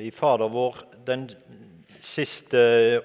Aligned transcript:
i 0.00 0.10
Fader 0.10 0.48
vår, 0.52 0.76
den 1.06 1.28
siste 2.00 2.60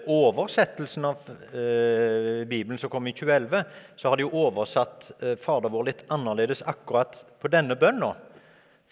oversettelsen 0.08 1.06
av 1.08 1.24
eh, 1.28 2.46
Bibelen 2.48 2.80
som 2.80 2.92
kom 2.92 3.08
i 3.08 3.14
2011, 3.16 3.64
så 4.00 4.12
har 4.12 4.21
de 4.21 4.28
oversatt 4.30 5.10
eh, 5.19 5.35
Fader 5.39 5.73
vår 5.73 5.89
litt 5.89 6.05
annerledes 6.14 6.64
akkurat 6.64 7.17
på 7.42 7.51
denne 7.51 7.76
bønna. 7.80 8.14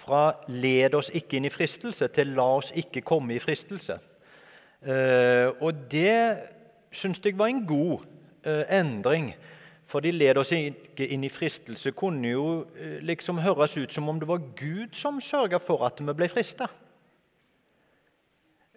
Fra 0.03 0.33
'led 0.49 0.95
oss 0.97 1.11
ikke 1.15 1.37
inn 1.37 1.47
i 1.47 1.53
fristelse' 1.53 2.11
til 2.11 2.33
'la 2.35 2.49
oss 2.57 2.73
ikke 2.75 3.05
komme 3.07 3.35
i 3.35 3.39
fristelse'. 3.39 3.99
Eh, 4.83 5.47
og 5.63 5.87
det 5.91 6.37
syns 6.91 7.21
jeg 7.23 7.37
var 7.39 7.47
en 7.47 7.65
god 7.67 8.03
eh, 8.43 8.65
endring. 8.79 9.33
For 9.87 10.03
led 10.03 10.39
oss 10.41 10.51
ikke 10.51 11.07
inn 11.13 11.23
i 11.23 11.31
fristelse 11.31 11.93
kunne 11.95 12.31
jo 12.33 12.45
eh, 12.75 12.99
liksom 13.05 13.39
høres 13.43 13.77
ut 13.77 13.93
som 13.93 14.09
om 14.09 14.19
det 14.19 14.27
var 14.27 14.41
Gud 14.57 14.95
som 14.97 15.21
sørga 15.21 15.59
for 15.61 15.85
at 15.85 16.01
vi 16.01 16.15
ble 16.17 16.27
frista. 16.31 16.67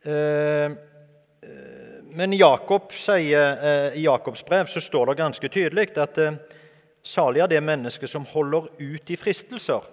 Eh, 0.07 0.71
men 2.17 2.33
Jakob 2.33 2.93
sier, 2.93 3.59
eh, 3.63 3.99
i 3.99 4.05
Jakobs 4.05 4.45
brev 4.45 4.67
så 4.67 4.81
står 4.81 5.07
det 5.07 5.19
ganske 5.19 5.49
tydelig 5.49 5.91
at 5.99 6.19
eh, 6.19 6.39
salig 7.03 7.43
er 7.43 7.51
det 7.51 7.63
mennesket 7.63 8.11
som 8.11 8.25
holder 8.31 8.71
ut 8.79 9.11
i 9.11 9.19
fristelser. 9.19 9.85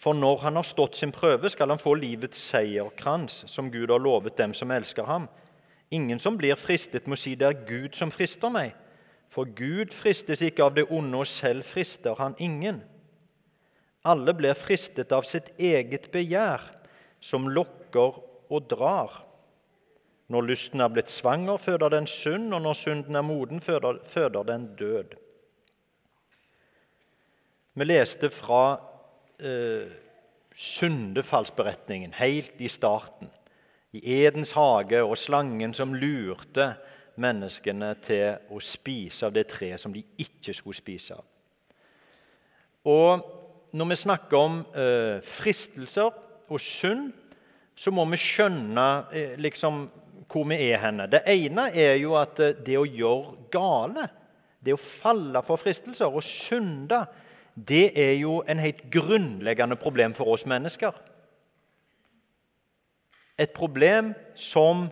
For 0.00 0.16
når 0.16 0.38
han 0.42 0.56
har 0.56 0.64
stått 0.64 0.96
sin 0.96 1.12
prøve, 1.12 1.48
skal 1.48 1.70
han 1.70 1.78
få 1.78 1.94
livets 1.94 2.40
seierkrans, 2.50 3.44
som 3.46 3.70
Gud 3.70 3.90
har 3.90 4.00
lovet 4.00 4.36
dem 4.36 4.54
som 4.56 4.70
elsker 4.70 5.04
ham. 5.04 5.28
Ingen 5.90 6.18
som 6.18 6.38
blir 6.38 6.56
fristet, 6.56 7.06
må 7.06 7.16
si 7.16 7.34
det 7.34 7.46
er 7.46 7.66
Gud 7.68 7.96
som 7.98 8.10
frister 8.10 8.50
meg. 8.50 8.72
For 9.30 9.44
Gud 9.44 9.92
fristes 9.94 10.42
ikke 10.42 10.64
av 10.64 10.74
det 10.74 10.86
onde, 10.90 11.20
og 11.20 11.28
selv 11.28 11.68
frister 11.68 12.16
han 12.18 12.34
ingen. 12.38 12.80
Alle 14.04 14.34
blir 14.34 14.56
fristet 14.56 15.12
av 15.12 15.28
sitt 15.28 15.52
eget 15.58 16.08
begjær, 16.12 16.64
som 17.20 17.48
lokker 17.52 18.16
og 18.50 18.70
drar. 18.70 19.22
Når 20.30 20.46
lysten 20.46 20.80
er 20.80 20.92
blitt 20.92 21.10
svanger, 21.10 21.56
føder 21.58 21.90
den 21.90 22.06
synd, 22.06 22.54
og 22.54 22.62
når 22.62 22.78
synden 22.78 23.16
er 23.16 23.26
moden, 23.26 23.60
føder, 23.60 23.98
føder 24.06 24.42
den 24.46 24.68
død. 24.78 25.16
Vi 27.74 27.84
leste 27.84 28.30
fra 28.30 28.80
eh, 29.40 29.90
syndefallsberetningen 30.54 32.14
helt 32.14 32.60
i 32.60 32.68
starten. 32.68 33.30
I 33.92 34.00
Edens 34.22 34.52
hage 34.52 35.02
og 35.02 35.18
slangen 35.18 35.74
som 35.74 35.94
lurte 35.94 36.74
menneskene 37.20 37.94
til 38.04 38.38
å 38.50 38.60
spise 38.62 39.26
av 39.26 39.34
det 39.34 39.48
treet 39.50 39.82
som 39.82 39.94
de 39.94 40.04
ikke 40.18 40.54
skulle 40.54 40.78
spise 40.78 41.18
av. 41.18 41.26
Og 42.84 43.36
Når 43.70 43.86
vi 43.86 43.96
snakker 43.96 44.36
om 44.36 44.54
eh, 44.74 45.20
fristelser 45.22 46.08
og 46.50 46.58
synd, 46.60 47.12
så 47.80 47.92
må 47.94 48.04
vi 48.12 48.20
skjønne 48.20 48.86
eh, 49.16 49.36
liksom, 49.40 49.84
hvor 50.30 50.46
vi 50.50 50.58
er 50.68 50.82
henne. 50.82 51.08
Det 51.10 51.22
ene 51.32 51.70
er 51.72 51.96
jo 52.02 52.16
at 52.20 52.40
eh, 52.44 52.58
det 52.66 52.76
å 52.76 52.84
gjøre 52.84 53.48
gale, 53.52 54.08
det 54.60 54.76
å 54.76 54.80
falle 54.80 55.40
for 55.46 55.60
fristelser 55.60 56.12
og 56.12 56.24
synde, 56.24 57.06
det 57.54 57.90
er 57.98 58.18
jo 58.20 58.40
en 58.48 58.60
helt 58.60 58.82
grunnleggende 58.92 59.78
problem 59.80 60.12
for 60.16 60.28
oss 60.34 60.44
mennesker. 60.48 60.92
Et 63.40 63.52
problem 63.56 64.12
som 64.36 64.90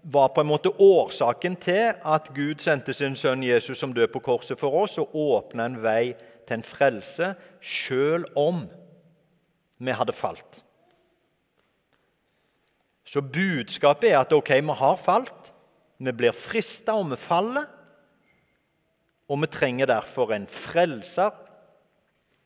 var 0.00 0.32
på 0.32 0.40
en 0.40 0.48
måte 0.48 0.72
årsaken 0.80 1.58
til 1.60 1.92
at 1.92 2.32
Gud 2.32 2.64
sendte 2.64 2.96
sin 2.96 3.18
sønn 3.20 3.44
Jesus 3.44 3.82
som 3.82 3.92
død 3.92 4.08
på 4.14 4.24
korset 4.24 4.58
for 4.58 4.80
oss, 4.80 4.96
og 4.98 5.12
åpna 5.12 5.68
en 5.68 5.78
vei 5.84 6.14
til 6.48 6.56
en 6.56 6.64
frelse, 6.64 7.34
sjøl 7.60 8.24
om 8.32 8.64
vi 9.76 9.92
hadde 9.92 10.16
falt. 10.16 10.62
Så 13.10 13.20
budskapet 13.20 14.12
er 14.12 14.20
at 14.20 14.32
ok, 14.32 14.52
vi 14.62 14.76
har 14.78 14.98
falt, 15.02 15.52
vi 15.98 16.12
blir 16.14 16.32
frista, 16.36 16.94
og 16.94 17.10
vi 17.10 17.18
faller. 17.18 17.66
Og 19.30 19.40
vi 19.42 19.48
trenger 19.50 19.90
derfor 19.90 20.30
en 20.34 20.46
frelser 20.46 21.34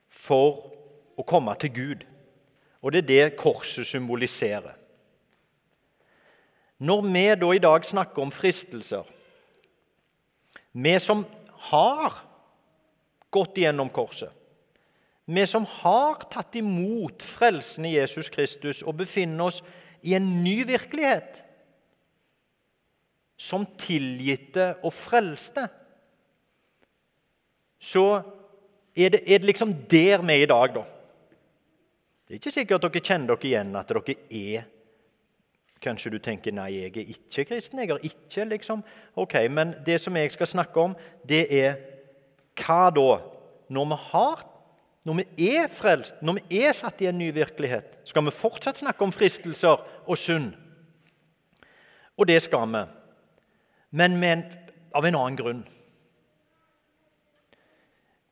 for 0.09 0.65
å 1.21 1.25
komme 1.29 1.53
til 1.61 1.73
Gud. 1.75 2.07
Og 2.81 2.93
det 2.93 3.05
er 3.05 3.11
det 3.11 3.37
korset 3.41 3.87
symboliserer. 3.89 4.73
Når 6.85 7.05
vi 7.13 7.27
da 7.41 7.53
i 7.55 7.63
dag 7.63 7.85
snakker 7.87 8.23
om 8.23 8.33
fristelser 8.35 9.05
Vi 10.73 10.99
som 10.99 11.23
har 11.71 12.17
gått 13.31 13.59
igjennom 13.59 13.89
korset, 13.95 14.33
vi 15.25 15.47
som 15.47 15.65
har 15.65 16.27
tatt 16.33 16.57
imot 16.59 17.23
frelsen 17.23 17.87
i 17.87 17.95
Jesus 17.95 18.29
Kristus 18.29 18.83
og 18.83 18.99
befinner 18.99 19.47
oss 19.47 19.63
i 20.05 20.15
en 20.17 20.29
ny 20.45 20.61
virkelighet. 20.69 21.41
Som 23.41 23.67
tilgitte 23.81 24.75
og 24.85 24.93
frelste. 24.95 25.67
Så 27.83 28.05
er 28.97 29.17
det, 29.17 29.25
er 29.27 29.41
det 29.41 29.51
liksom 29.51 29.75
der 29.91 30.23
vi 30.23 30.37
er 30.37 30.45
i 30.45 30.51
dag, 30.51 30.77
da. 30.77 30.85
Det 32.25 32.37
er 32.37 32.41
ikke 32.41 32.55
sikkert 32.55 32.87
at 32.87 32.95
dere 32.95 33.05
kjenner 33.05 33.35
dere 33.35 33.51
igjen 33.51 33.77
at 33.77 33.91
dere 33.91 34.17
er 34.31 34.71
Kanskje 35.85 36.15
du 36.15 36.17
tenker 36.23 36.55
nei, 36.57 36.71
jeg 36.79 36.95
er 36.97 37.11
ikke 37.13 37.45
kristen. 37.45 37.79
jeg 37.83 37.91
er 37.91 38.05
ikke 38.09 38.45
liksom. 38.49 38.81
Ok, 39.21 39.35
Men 39.51 39.75
det 39.85 40.01
som 40.01 40.17
jeg 40.17 40.33
skal 40.33 40.47
snakke 40.47 40.81
om, 40.81 40.95
det 41.29 41.45
er 41.53 41.75
hva 42.57 42.89
da? 42.89 43.19
Når 43.69 43.85
vi 43.91 43.99
har 44.09 44.47
når 45.05 45.19
vi 45.21 45.49
er 45.53 45.69
frelst, 45.69 46.23
når 46.25 46.39
vi 46.39 46.61
er 46.65 46.73
satt 46.73 47.03
i 47.05 47.07
en 47.11 47.19
ny 47.21 47.27
virkelighet, 47.37 47.91
skal 48.09 48.25
vi 48.25 48.33
fortsatt 48.33 48.81
snakke 48.81 49.05
om 49.05 49.13
fristelser 49.13 49.83
og 50.07 50.19
synd. 50.19 50.53
Og 52.17 52.29
det 52.29 52.43
skal 52.43 52.69
vi, 52.71 52.83
men 53.91 54.19
en, 54.25 54.45
av 54.95 55.07
en 55.07 55.17
annen 55.19 55.39
grunn. 55.39 55.65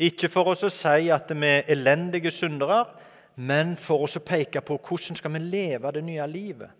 Ikke 0.02 0.30
for 0.32 0.52
oss 0.52 0.64
å 0.66 0.70
si 0.72 1.10
at 1.14 1.30
vi 1.30 1.48
er 1.48 1.68
elendige 1.70 2.30
syndere, 2.34 2.84
men 3.36 3.76
for 3.80 4.04
oss 4.04 4.18
å 4.18 4.24
peke 4.24 4.62
på 4.64 4.78
hvordan 4.82 5.18
skal 5.18 5.34
vi 5.36 5.42
leve 5.44 5.92
det 5.94 6.04
nye 6.04 6.26
livet. 6.30 6.70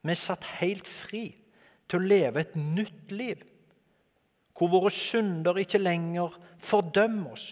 Vi 0.00 0.14
er 0.14 0.18
satt 0.18 0.46
helt 0.60 0.88
fri 0.88 1.26
til 1.90 1.98
å 1.98 2.10
leve 2.12 2.44
et 2.44 2.54
nytt 2.56 3.12
liv, 3.12 3.42
hvor 4.56 4.70
våre 4.72 4.92
synder 4.92 5.58
ikke 5.60 5.80
lenger 5.80 6.36
fordømmer 6.60 7.34
oss, 7.34 7.50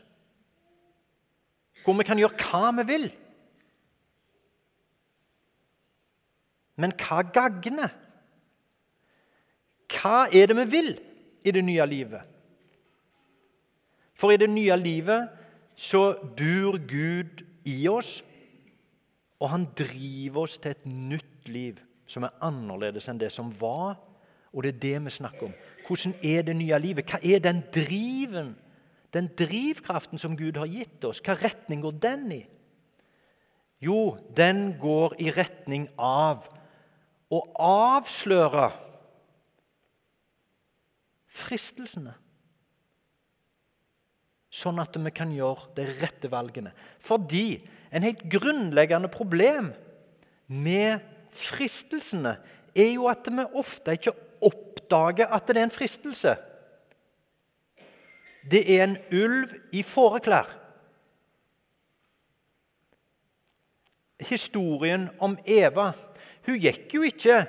hvor 1.84 1.96
vi 1.98 2.06
kan 2.06 2.20
gjøre 2.20 2.48
hva 2.48 2.72
vi 2.80 2.86
vil. 2.88 3.08
Men 6.78 6.94
hva 6.98 7.24
gagner? 7.34 7.92
Hva 9.88 10.28
er 10.32 10.50
det 10.50 10.56
vi 10.60 10.66
vil 10.72 10.90
i 11.44 11.54
det 11.54 11.64
nye 11.64 11.86
livet? 11.88 12.22
For 14.18 14.34
i 14.34 14.40
det 14.40 14.50
nye 14.50 14.76
livet 14.78 15.28
så 15.78 16.12
bor 16.38 16.78
Gud 16.90 17.44
i 17.68 17.80
oss, 17.90 18.18
og 19.38 19.52
han 19.52 19.68
driver 19.78 20.42
oss 20.46 20.58
til 20.58 20.74
et 20.74 20.86
nytt 20.86 21.50
liv 21.50 21.78
som 22.10 22.24
er 22.26 22.34
annerledes 22.42 23.06
enn 23.10 23.20
det 23.20 23.30
som 23.30 23.52
var. 23.60 23.98
Og 24.50 24.64
det 24.64 24.74
er 24.74 24.80
det 24.82 24.94
vi 25.04 25.12
snakker 25.12 25.50
om. 25.50 25.52
Hvordan 25.86 26.16
er 26.24 26.42
det 26.42 26.56
nye 26.56 26.78
livet? 26.82 27.06
Hva 27.06 27.20
er 27.22 27.42
den 27.44 27.60
driven 27.74 28.56
den 29.12 29.30
drivkraften 29.38 30.18
som 30.18 30.36
Gud 30.36 30.58
har 30.60 30.68
gitt 30.68 31.04
oss, 31.08 31.22
hva 31.24 31.36
retning 31.38 31.82
går 31.84 31.96
den 32.02 32.32
i? 32.32 32.42
Jo, 33.80 34.18
den 34.36 34.74
går 34.80 35.14
i 35.22 35.30
retning 35.32 35.86
av 36.02 36.48
å 37.28 37.42
avsløre 37.60 38.70
fristelsene. 41.38 42.14
Sånn 44.48 44.80
at 44.80 44.96
vi 44.96 45.12
kan 45.14 45.32
gjøre 45.34 45.68
de 45.76 45.84
rette 46.00 46.30
valgene. 46.32 46.72
Fordi 47.04 47.60
en 47.92 48.06
helt 48.06 48.24
grunnleggende 48.32 49.10
problem 49.12 49.74
med 50.48 51.04
fristelsene 51.36 52.38
er 52.72 52.92
jo 52.94 53.06
at 53.12 53.28
vi 53.28 53.44
ofte 53.60 53.98
ikke 53.98 54.16
oppdager 54.48 55.28
at 55.28 55.46
det 55.48 55.58
er 55.58 55.66
en 55.66 55.74
fristelse 55.74 56.38
det 58.50 58.62
er 58.76 58.84
en 58.84 58.96
ulv 59.12 59.52
i 59.72 59.82
fåreklær. 59.82 60.48
Historien 64.28 65.08
om 65.22 65.36
Eva 65.46 65.92
Hun 66.46 66.60
gikk 66.60 66.94
jo 66.94 67.04
ikke 67.06 67.42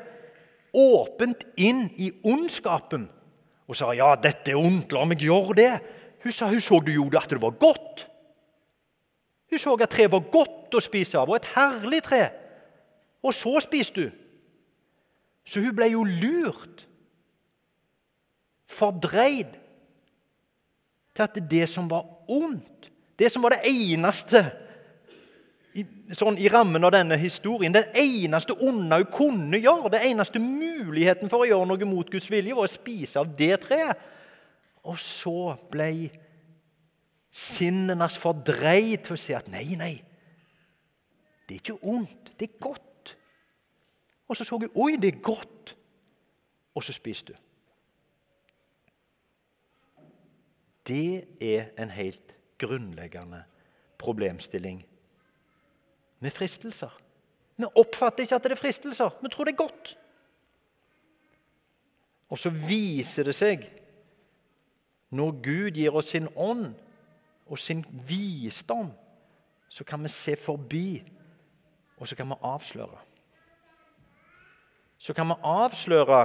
åpent 0.76 1.46
inn 1.58 1.88
i 1.98 2.12
ondskapen 2.28 3.08
og 3.70 3.78
sa 3.78 3.92
ja, 3.94 4.16
dette 4.18 4.54
er 4.54 4.58
ondt, 4.58 4.94
la 4.96 5.04
meg 5.06 5.22
gjøre 5.22 5.56
det. 5.58 5.74
Hun 6.24 6.34
sa 6.34 6.48
hun 6.50 6.62
så 6.64 6.80
du 6.82 6.90
gjorde 6.90 7.20
at 7.22 7.30
det 7.30 7.42
var 7.42 7.54
godt. 7.62 8.08
Hun 9.50 9.62
så 9.62 9.76
at 9.78 9.92
treet 9.94 10.12
var 10.12 10.26
godt 10.34 10.78
å 10.78 10.82
spise 10.82 11.20
av, 11.22 11.30
og 11.30 11.38
et 11.38 11.52
herlig 11.54 12.02
tre. 12.06 12.24
Og 13.26 13.34
så 13.36 13.60
spiste 13.62 14.08
hun. 14.08 14.16
Så 15.46 15.62
hun 15.62 15.74
ble 15.76 15.90
jo 15.94 16.04
lurt, 16.06 16.86
fordreid 18.70 19.56
til 21.18 21.26
at 21.26 21.38
det 21.50 21.66
som 21.70 21.88
var 21.90 22.06
ondt, 22.30 22.90
det 23.18 23.32
som 23.34 23.44
var 23.44 23.56
det 23.56 23.70
eneste 23.70 24.44
i, 25.78 25.84
sånn, 26.18 26.40
i 26.42 26.50
rammen 26.50 26.84
av 26.88 26.94
denne 26.96 27.18
historien. 27.22 27.74
Det 27.74 27.92
eneste 28.00 28.56
onde 28.66 29.02
hun 29.02 29.12
kunne 29.14 29.60
gjøre, 29.62 29.92
det 29.94 30.02
eneste 30.08 30.42
muligheten 30.42 31.30
for 31.30 31.46
å 31.46 31.50
gjøre 31.50 31.68
noe 31.70 31.90
mot 31.90 32.10
Guds 32.10 32.30
vilje, 32.32 32.56
var 32.58 32.70
å 32.70 32.72
spise 32.72 33.22
av 33.22 33.36
det 33.38 33.60
treet. 33.66 34.08
Og 34.90 34.98
så 35.02 35.54
ble 35.70 35.92
sinnet 37.30 37.94
hennes 37.94 38.18
fordreid 38.18 39.04
til 39.06 39.14
å 39.14 39.20
si 39.22 39.36
at 39.38 39.52
nei, 39.52 39.68
nei, 39.78 39.96
det 41.46 41.58
er 41.58 41.62
ikke 41.62 41.92
ondt, 41.92 42.34
det 42.40 42.50
er 42.50 42.58
godt. 42.62 43.14
Og 44.30 44.38
så 44.38 44.46
så 44.46 44.58
hun 44.58 44.74
oi, 44.78 44.96
det 45.02 45.16
er 45.16 45.22
godt. 45.26 45.76
Og 46.78 46.86
så 46.86 46.94
spiste 46.94 47.34
hun. 47.34 47.46
Det 50.90 51.42
er 51.42 51.70
en 51.78 51.90
helt 51.94 52.34
grunnleggende 52.62 53.44
problemstilling 54.02 54.84
med 56.20 56.32
fristelser. 56.32 56.92
Vi 57.60 57.68
oppfatter 57.76 58.24
ikke 58.24 58.36
at 58.36 58.46
det 58.48 58.56
er 58.56 58.62
fristelser, 58.62 59.16
vi 59.22 59.32
tror 59.32 59.48
det 59.48 59.54
er 59.54 59.64
godt. 59.64 59.96
Og 62.30 62.40
så 62.40 62.50
viser 62.50 63.26
det 63.26 63.36
seg, 63.36 63.66
når 65.10 65.32
Gud 65.44 65.78
gir 65.78 65.96
oss 65.98 66.12
sin 66.14 66.30
ånd 66.38 66.70
og 67.50 67.58
sin 67.60 67.82
visdom, 68.08 68.92
så 69.70 69.84
kan 69.84 70.04
vi 70.04 70.10
se 70.14 70.36
forbi, 70.38 71.02
og 71.98 72.08
så 72.08 72.16
kan 72.16 72.30
vi 72.30 72.38
avsløre. 72.42 73.00
Så 74.98 75.14
kan 75.14 75.28
vi 75.28 75.40
avsløre 75.44 76.22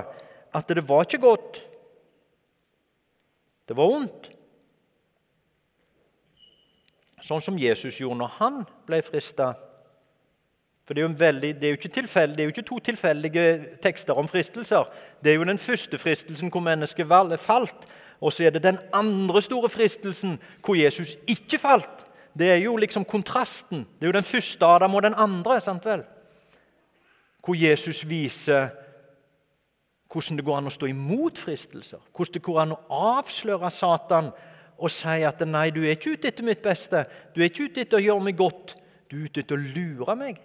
at 0.54 0.68
det 0.68 0.88
var 0.88 1.04
ikke 1.04 1.18
godt. 1.18 1.60
Det 3.68 3.76
var 3.76 3.90
ondt. 3.96 4.30
Sånn 7.24 7.40
som 7.40 7.58
Jesus 7.58 7.96
gjorde 8.00 8.20
når 8.20 8.34
han 8.38 8.64
ble 8.86 9.00
frista. 9.06 9.54
For 10.84 10.94
det 10.94 11.00
er, 11.00 11.08
jo 11.08 11.16
veldig, 11.18 11.50
det, 11.60 11.68
er 11.70 12.26
det 12.26 12.40
er 12.40 12.44
jo 12.44 12.52
ikke 12.52 12.62
to 12.62 12.78
tilfeldige 12.78 13.44
tekster 13.82 14.14
om 14.20 14.28
fristelser. 14.28 14.84
Det 15.24 15.32
er 15.32 15.34
jo 15.38 15.44
den 15.44 15.58
første 15.58 15.98
fristelsen 15.98 16.50
hvor 16.52 16.60
mennesket 16.60 17.08
falt, 17.40 17.86
og 18.20 18.32
så 18.32 18.44
er 18.44 18.50
det 18.50 18.62
den 18.62 18.78
andre 18.92 19.42
store 19.42 19.68
fristelsen 19.68 20.38
hvor 20.64 20.74
Jesus 20.74 21.16
ikke 21.26 21.58
falt. 21.58 22.06
Det 22.38 22.50
er 22.50 22.56
jo 22.56 22.76
liksom 22.76 23.04
kontrasten. 23.04 23.86
Det 24.00 24.06
er 24.06 24.12
jo 24.12 24.18
den 24.18 24.24
første 24.24 24.66
Adam 24.66 24.94
og 24.94 25.02
den 25.02 25.14
andre. 25.16 25.60
sant 25.60 25.84
vel? 25.84 26.02
Hvor 27.44 27.54
Jesus 27.54 28.08
viser 28.08 28.68
hvordan 30.12 30.36
det 30.36 30.44
går 30.44 30.58
an 30.58 30.70
å 30.70 30.70
stå 30.70 30.86
imot 30.86 31.38
fristelser. 31.38 31.98
Hvordan 32.14 32.34
det 32.34 32.42
går 32.42 32.60
an 32.62 32.74
å 32.76 32.80
avsløre 33.18 33.70
Satan 33.70 34.30
og 34.78 34.90
si 34.90 35.22
at 35.26 35.40
nei, 35.46 35.70
du 35.70 35.82
er 35.82 35.96
ikke 35.96 36.14
ute 36.14 36.28
etter 36.28 36.46
mitt 36.46 36.62
beste. 36.62 37.04
Du 37.34 37.40
er 37.40 37.50
ikke 37.50 37.68
ute 37.68 37.80
etter 37.82 37.98
å 37.98 38.04
gjøre 38.04 38.26
meg 38.28 38.36
godt. 38.38 38.76
Du 39.10 39.16
er 39.16 39.28
ute 39.28 39.42
etter 39.42 39.56
å 39.56 39.72
lure 39.74 40.16
meg. 40.18 40.40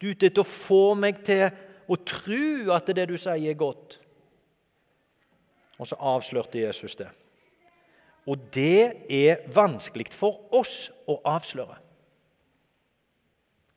Du 0.00 0.08
er 0.08 0.14
ute 0.14 0.30
etter 0.30 0.42
å 0.42 0.48
få 0.48 0.94
meg 0.96 1.20
til 1.26 1.48
å 1.90 1.98
tro 2.08 2.72
at 2.74 2.88
det 2.96 3.08
du 3.10 3.16
sier, 3.18 3.50
er 3.50 3.58
godt. 3.58 3.98
Og 5.80 5.88
så 5.88 5.96
avslørte 5.96 6.60
Jesus 6.60 6.96
det. 6.96 7.08
Og 8.28 8.40
det 8.54 9.06
er 9.10 9.46
vanskelig 9.54 10.10
for 10.12 10.40
oss 10.56 10.90
å 11.08 11.18
avsløre. 11.26 11.78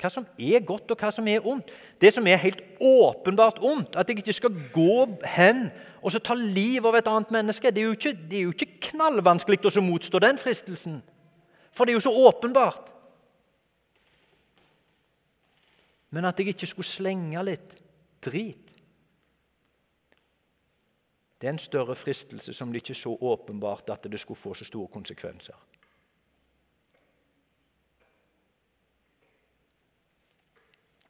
Hva 0.03 0.09
som 0.11 0.25
er 0.35 0.59
godt, 0.67 0.91
og 0.91 0.99
hva 0.99 1.13
som 1.15 1.27
er 1.31 1.45
ondt. 1.47 1.69
Det 2.01 2.11
som 2.11 2.27
er 2.27 2.41
helt 2.41 2.59
åpenbart 2.83 3.61
ondt, 3.63 3.95
at 3.95 4.09
jeg 4.09 4.19
ikke 4.19 4.35
skal 4.35 4.57
gå 4.75 5.05
hen 5.23 5.69
og 6.03 6.11
så 6.11 6.19
ta 6.19 6.35
livet 6.35 6.89
av 6.89 6.97
et 6.99 7.07
annet 7.07 7.31
menneske, 7.31 7.71
det 7.71 7.79
er 7.79 7.87
jo 7.87 7.95
ikke, 7.95 8.11
det 8.29 8.37
er 8.37 8.43
jo 8.43 8.51
ikke 8.51 8.89
knallvanskelig 8.89 9.61
å 9.63 9.85
motstå 9.85 10.19
den 10.19 10.39
fristelsen. 10.41 10.99
For 11.71 11.87
det 11.87 11.93
er 11.93 12.01
jo 12.01 12.07
så 12.09 12.15
åpenbart. 12.27 12.92
Men 16.13 16.29
at 16.29 16.39
jeg 16.39 16.53
ikke 16.53 16.69
skulle 16.69 16.87
slenge 16.87 17.41
litt 17.45 17.73
drit 18.23 18.69
Det 21.41 21.49
er 21.49 21.55
en 21.57 21.59
større 21.59 21.95
fristelse 21.99 22.53
som 22.55 22.71
det 22.71 22.83
ikke 22.83 22.95
så 22.95 23.17
åpenbart 23.19 23.89
at 23.91 24.05
det 24.07 24.19
skulle 24.21 24.39
få 24.39 24.53
så 24.55 24.63
store 24.63 24.87
konsekvenser. 24.93 25.57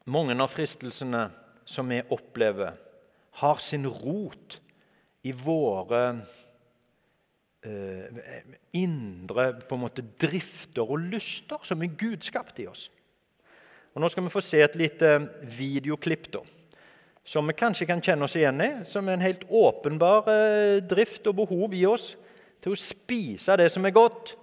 Mange 0.10 0.34
av 0.34 0.50
fristelsene 0.50 1.28
som 1.70 1.92
vi 1.94 2.02
opplever, 2.12 2.74
har 3.44 3.62
sin 3.62 3.86
rot 3.88 4.58
i 5.24 5.32
våre 5.38 6.02
eh, 7.62 8.26
indre 8.74 9.48
på 9.62 9.78
en 9.78 9.86
måte, 9.86 10.04
drifter 10.20 10.84
og 10.84 11.06
lyster 11.14 11.62
som 11.64 11.86
er 11.86 11.94
gudskapt 11.94 12.60
i 12.60 12.68
oss. 12.74 12.90
Og 13.94 14.02
Nå 14.02 14.10
skal 14.10 14.26
vi 14.26 14.34
få 14.34 14.42
se 14.42 14.62
et 14.66 14.76
lite 14.80 15.16
videoklipp 15.58 16.32
da, 16.34 16.42
som 17.26 17.48
vi 17.48 17.56
kanskje 17.58 17.88
kan 17.90 18.02
kjenne 18.04 18.26
oss 18.26 18.36
igjen 18.36 18.62
i. 18.64 18.70
Som 18.90 19.08
er 19.08 19.18
en 19.18 19.26
helt 19.26 19.46
åpenbar 19.50 20.30
eh, 20.34 20.80
drift 20.82 21.28
og 21.30 21.38
behov 21.44 21.76
i 21.78 21.86
oss 21.86 22.14
til 22.64 22.74
å 22.74 22.80
spise 22.80 23.58
det 23.60 23.70
som 23.72 23.86
er 23.86 23.96
godt, 23.96 24.36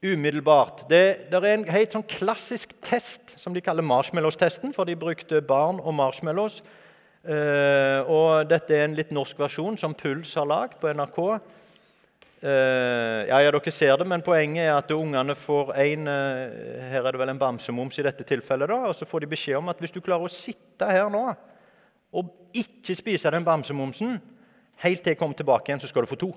umiddelbart. 0.00 0.86
Det, 0.88 1.28
er 1.28 1.46
en 1.50 1.66
helt 1.68 1.92
sånn 1.92 2.06
klassisk 2.08 2.72
test 2.80 3.34
som 3.36 3.52
de 3.52 3.60
kaller 3.60 3.84
marshmallows-testen, 3.84 4.72
for 4.72 4.88
de 4.88 4.96
brukte 4.96 5.42
barn 5.44 5.82
og 5.82 5.92
marshmallows 5.98 6.62
Uh, 7.20 8.00
og 8.08 8.48
dette 8.48 8.72
er 8.72 8.86
en 8.86 8.94
litt 8.96 9.10
norsk 9.12 9.36
versjon 9.42 9.76
som 9.76 9.92
Puls 9.92 10.32
har 10.40 10.46
lagd 10.48 10.78
på 10.80 10.88
NRK. 10.96 11.18
Uh, 12.40 13.26
ja, 13.28 13.36
ja, 13.44 13.50
dere 13.52 13.72
ser 13.74 13.98
det, 14.00 14.06
men 14.08 14.22
Poenget 14.24 14.64
er 14.64 14.72
at 14.72 14.92
ungene 14.96 15.34
får 15.36 15.74
en 15.82 16.08
uh, 16.08 16.86
Her 16.88 17.04
er 17.04 17.12
det 17.12 17.20
vel 17.20 17.32
en 17.34 17.40
bamsemums 17.40 17.98
i 18.00 18.04
dette 18.06 18.24
tilfellet. 18.24 18.70
da, 18.70 18.78
og 18.88 18.96
Så 18.96 19.08
får 19.08 19.20
de 19.20 19.32
beskjed 19.34 19.58
om 19.58 19.68
at 19.68 19.82
hvis 19.82 19.92
du 19.92 20.00
klarer 20.00 20.24
å 20.24 20.32
sitte 20.32 20.88
her 20.88 21.12
nå 21.12 21.26
og 22.10 22.56
ikke 22.56 22.96
spise 22.98 23.30
den 23.30 23.44
bamsemumsen 23.46 24.16
helt 24.82 25.02
til 25.04 25.12
jeg 25.12 25.18
kommer 25.20 25.36
tilbake 25.38 25.70
igjen, 25.70 25.82
så 25.82 25.90
skal 25.90 26.02
du 26.02 26.10
få 26.10 26.18
to. 26.18 26.30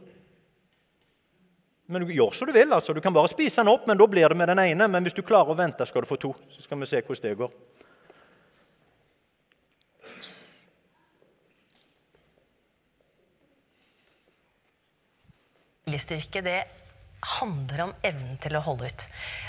Men 1.88 2.06
du 2.06 2.14
gjør 2.14 2.36
som 2.36 2.48
du 2.48 2.54
vil. 2.56 2.72
altså. 2.74 2.94
Du 2.94 3.02
kan 3.02 3.14
bare 3.14 3.32
spise 3.32 3.62
den 3.62 3.72
opp, 3.72 3.88
men 3.88 3.98
da 3.98 4.08
blir 4.08 4.30
det 4.30 4.38
med 4.38 4.52
den 4.52 4.60
ene. 4.60 4.88
Men 4.88 5.04
hvis 5.04 5.16
du 5.18 5.24
klarer 5.26 5.52
å 5.52 5.58
vente, 5.58 5.86
skal 5.86 6.06
du 6.06 6.10
få 6.10 6.20
to. 6.20 6.34
Så 6.54 6.64
skal 6.64 6.80
vi 6.80 6.90
se 6.90 7.02
hvordan 7.02 7.30
det 7.30 7.40
går. 7.42 7.52
Viljestyrke 15.94 16.42
det 16.42 16.62
handler 17.40 17.86
om 17.86 17.92
evnen 18.04 18.38
til 18.44 18.58
å 18.58 18.62
holde 18.66 18.90
ut. 18.90 19.04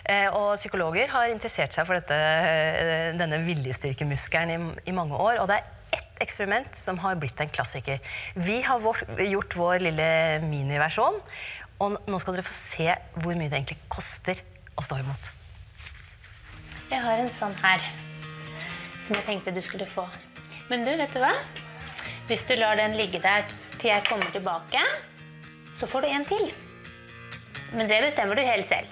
Eh, 0.07 0.29
og 0.31 0.55
Psykologer 0.61 1.09
har 1.11 1.31
interessert 1.33 1.75
seg 1.75 1.87
for 1.89 1.99
dette, 1.99 2.15
eh, 2.15 3.15
denne 3.19 3.41
viljestyrkemuskelen 3.43 4.53
i, 4.53 4.59
i, 4.91 4.93
mange 4.95 5.17
år. 5.17 5.41
og 5.41 5.49
det 5.49 5.57
er 5.57 5.99
ett 5.99 6.21
eksperiment 6.23 6.75
som 6.75 6.99
har 7.03 7.17
blitt 7.17 7.41
en 7.41 7.51
klassiker. 7.51 7.99
Vi 8.35 8.61
har 8.63 8.79
vår, 8.79 9.03
gjort 9.27 9.57
vår 9.57 9.83
lille 9.83 10.41
miniversjon, 10.45 11.19
og 11.81 11.97
nå 12.07 12.21
skal 12.21 12.37
dere 12.37 12.47
få 12.47 12.55
se 12.55 12.95
hvor 13.19 13.35
mye 13.35 13.51
det 13.51 13.59
egentlig 13.59 13.81
koster 13.89 14.39
å 14.77 14.83
stå 14.83 15.01
imot. 15.03 15.31
Jeg 16.93 17.03
har 17.03 17.19
en 17.19 17.33
sånn 17.33 17.57
her 17.59 17.83
som 19.07 19.17
jeg 19.17 19.27
tenkte 19.27 19.55
du 19.55 19.63
skulle 19.63 19.89
få. 19.91 20.07
Men 20.71 20.87
du, 20.87 20.95
vet 20.97 21.11
du 21.13 21.19
hva? 21.21 21.33
Hvis 22.29 22.47
du 22.47 22.55
lar 22.57 22.79
den 22.79 22.95
ligge 22.97 23.19
der 23.21 23.51
til 23.81 23.91
jeg 23.91 24.07
kommer 24.07 24.31
tilbake 24.33 24.81
så 25.79 25.87
får 25.87 26.05
du 26.05 26.07
en 26.09 26.25
til. 26.29 26.53
Men 27.75 27.89
det 27.91 28.03
bestemmer 28.05 28.39
du 28.39 28.43
helt 28.47 28.67
selv. 28.67 28.87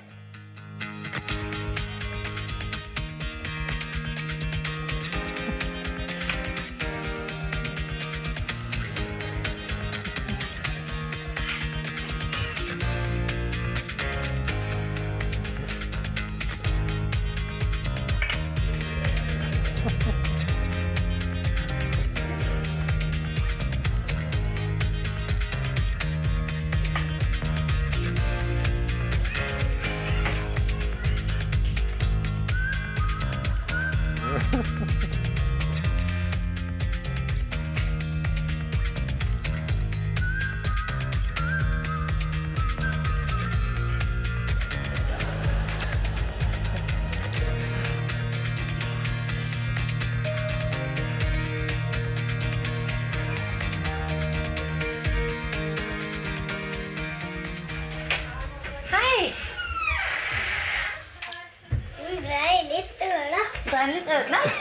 Ødelagt. 64.19 64.57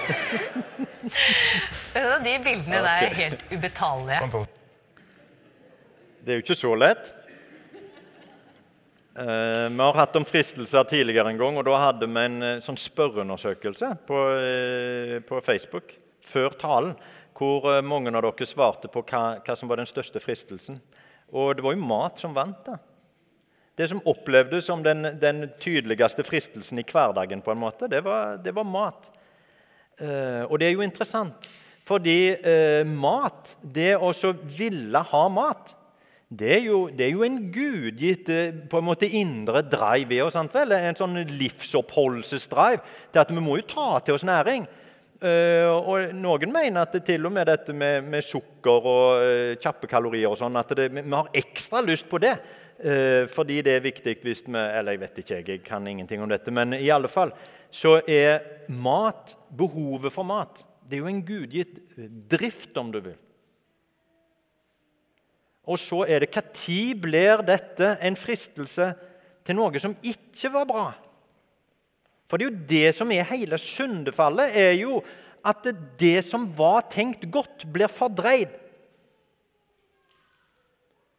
De 2.26 2.36
bildene 2.44 2.82
der 2.86 3.08
er 3.08 3.14
helt 3.18 3.46
ubetalelige. 3.52 4.46
Det 6.26 6.32
er 6.32 6.40
jo 6.40 6.44
ikke 6.46 6.56
så 6.56 6.76
lett. 6.78 7.10
Eh, 9.20 9.68
vi 9.70 9.82
har 9.82 9.98
hatt 9.98 10.16
om 10.16 10.26
fristelser 10.26 10.86
tidligere 10.88 11.34
en 11.34 11.40
gang, 11.40 11.58
og 11.60 11.66
da 11.68 11.80
hadde 11.82 12.08
vi 12.08 12.22
en 12.22 12.38
eh, 12.48 12.62
sånn 12.64 12.80
spørreundersøkelse 12.80 13.90
på, 14.08 14.20
eh, 14.40 15.18
på 15.28 15.42
Facebook 15.44 15.98
før 16.24 16.56
talen, 16.62 16.94
hvor 17.36 17.66
mange 17.84 18.14
av 18.14 18.22
dere 18.24 18.48
svarte 18.48 18.88
på 18.92 19.04
hva, 19.10 19.42
hva 19.44 19.56
som 19.58 19.68
var 19.68 19.82
den 19.82 19.90
største 19.90 20.22
fristelsen. 20.24 20.78
Og 21.34 21.58
det 21.58 21.66
var 21.66 21.76
jo 21.76 21.90
mat 21.90 22.22
som 22.22 22.36
vant. 22.38 22.62
da. 22.66 22.78
Det 23.76 23.88
som 23.90 24.04
opplevdes 24.06 24.68
som 24.70 24.84
den, 24.84 25.18
den 25.20 25.50
tydeligste 25.60 26.24
fristelsen 26.28 26.80
i 26.80 26.86
hverdagen, 26.86 27.42
på 27.42 27.52
en 27.52 27.62
måte, 27.64 27.90
det 27.90 28.04
var, 28.06 28.38
det 28.38 28.54
var 28.56 28.68
mat. 28.68 29.10
Eh, 30.02 30.44
og 30.50 30.58
det 30.60 30.70
er 30.70 30.74
jo 30.76 30.86
interessant, 30.86 31.50
fordi 31.86 32.34
eh, 32.34 32.82
mat, 32.88 33.56
det 33.62 33.94
å 33.98 34.12
ville 34.58 35.06
ha 35.12 35.28
mat 35.34 35.78
det 36.32 36.48
er, 36.48 36.62
jo, 36.64 36.86
det 36.96 37.04
er 37.04 37.10
jo 37.12 37.26
en 37.28 37.40
gudgitt 37.52 38.30
eh, 38.32 38.54
på 38.72 38.80
en 38.80 38.86
måte 38.88 39.10
indre 39.20 39.66
drive 39.68 40.16
i 40.16 40.22
oss. 40.24 40.38
En 40.40 40.96
sånn 40.96 41.18
livsoppholdelsesdrive 41.28 42.80
til 43.12 43.20
at 43.20 43.34
vi 43.36 43.44
må 43.44 43.58
jo 43.60 43.66
ta 43.68 43.90
til 44.00 44.16
oss 44.16 44.24
næring. 44.24 44.64
Og 45.22 46.16
Noen 46.18 46.50
mener 46.50 46.82
at 46.82 46.96
det 46.96 47.04
til 47.06 47.28
og 47.28 47.36
med 47.36 47.46
dette 47.52 47.76
med, 47.78 48.08
med 48.10 48.24
sukker 48.26 48.88
og 48.90 49.20
uh, 49.22 49.52
kjappe 49.62 49.86
kalorier 49.86 50.32
og 50.32 50.40
sånn, 50.40 50.56
at 50.58 50.72
det, 50.80 50.88
vi 50.96 51.04
har 51.12 51.30
ekstra 51.38 51.84
lyst 51.86 52.08
på 52.10 52.18
det. 52.24 52.32
Eh, 52.84 53.28
fordi 53.32 53.62
det 53.66 53.76
er 53.78 53.84
viktig 53.86 54.18
hvis 54.24 54.44
vi 54.48 54.58
Eller 54.58 54.96
jeg 54.96 55.02
vet 55.02 55.18
ikke, 55.22 55.36
jeg, 55.36 55.48
jeg 55.50 55.64
kan 55.64 55.88
ingenting 55.88 56.22
om 56.22 56.30
dette. 56.30 56.52
Men 56.52 56.74
i 56.74 56.90
alle 56.90 57.08
fall 57.12 57.34
så 57.72 58.02
er 58.08 58.68
mat, 58.68 59.36
behovet 59.58 60.12
for 60.12 60.28
mat, 60.28 60.66
det 60.84 60.98
er 60.98 61.06
jo 61.06 61.12
en 61.12 61.24
gudgitt 61.24 61.78
drift, 62.28 62.76
om 62.78 62.92
du 62.92 63.00
vil. 63.00 63.20
Og 65.72 65.80
så 65.80 66.04
er 66.04 66.20
det 66.20 66.34
Når 66.34 66.98
blir 67.00 67.44
dette 67.48 67.96
en 68.02 68.18
fristelse 68.18 68.92
til 69.46 69.56
noe 69.56 69.80
som 69.80 69.96
ikke 70.02 70.52
var 70.52 70.68
bra? 70.68 70.86
For 72.28 72.38
det 72.38 72.46
er 72.46 72.52
jo 72.52 72.68
det 72.68 72.96
som 72.96 73.12
er 73.12 73.28
hele 73.28 73.58
syndefallet, 73.60 74.56
er 74.56 74.74
jo 74.80 75.02
at 75.46 75.66
det 76.00 76.22
som 76.26 76.50
var 76.58 76.86
tenkt 76.92 77.26
godt, 77.32 77.66
blir 77.72 77.92
fordreid. 77.92 78.54